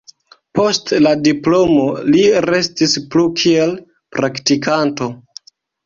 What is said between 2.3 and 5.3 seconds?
restis plu kiel praktikanto.